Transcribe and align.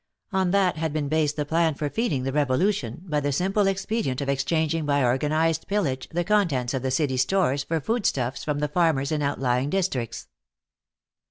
On 0.33 0.49
that 0.49 0.77
had 0.77 0.93
been 0.93 1.09
based 1.09 1.35
the 1.35 1.45
plan 1.45 1.75
for 1.75 1.87
feeding 1.87 2.23
the 2.23 2.31
revolution, 2.33 3.03
by 3.05 3.19
the 3.19 3.31
simple 3.31 3.67
expedient 3.67 4.19
of 4.19 4.29
exchanging 4.29 4.83
by 4.83 5.03
organized 5.05 5.67
pillage 5.67 6.09
the 6.09 6.23
contents 6.23 6.73
of 6.73 6.81
the 6.81 6.89
city 6.89 7.17
stores 7.17 7.63
for 7.63 7.79
food 7.79 8.07
stuffs 8.07 8.43
from 8.43 8.57
the 8.61 8.67
farmers 8.67 9.11
in 9.11 9.21
outlying 9.21 9.69
districts. 9.69 10.27